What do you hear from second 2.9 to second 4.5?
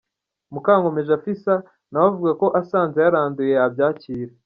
yaranduye yabyakira.